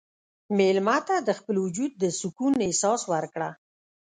مېلمه 0.57 0.97
ته 1.07 1.15
د 1.27 1.29
خپل 1.39 1.55
وجود 1.65 1.91
د 1.97 2.03
سکون 2.19 2.53
احساس 2.67 3.01
ورکړه. 3.13 3.49